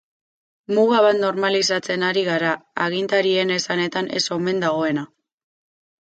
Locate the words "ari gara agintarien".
2.09-3.55